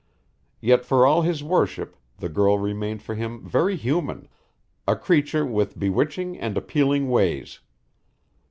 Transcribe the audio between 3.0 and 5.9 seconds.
for him very human, a creature with